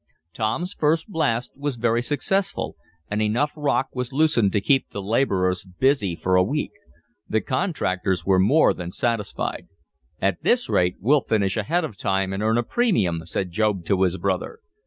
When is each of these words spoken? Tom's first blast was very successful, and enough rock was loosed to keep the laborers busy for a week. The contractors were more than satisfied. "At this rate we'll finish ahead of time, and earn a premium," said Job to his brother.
Tom's 0.33 0.73
first 0.73 1.09
blast 1.09 1.51
was 1.55 1.75
very 1.75 2.01
successful, 2.01 2.75
and 3.11 3.21
enough 3.21 3.51
rock 3.55 3.89
was 3.93 4.11
loosed 4.11 4.51
to 4.51 4.59
keep 4.59 4.89
the 4.89 4.99
laborers 4.99 5.63
busy 5.63 6.15
for 6.15 6.35
a 6.35 6.41
week. 6.43 6.71
The 7.29 7.39
contractors 7.39 8.25
were 8.25 8.39
more 8.39 8.73
than 8.73 8.91
satisfied. 8.91 9.67
"At 10.19 10.41
this 10.41 10.67
rate 10.67 10.95
we'll 10.99 11.21
finish 11.21 11.55
ahead 11.55 11.85
of 11.85 11.97
time, 11.97 12.33
and 12.33 12.41
earn 12.41 12.57
a 12.57 12.63
premium," 12.63 13.21
said 13.27 13.51
Job 13.51 13.85
to 13.85 14.01
his 14.01 14.17
brother. 14.17 14.57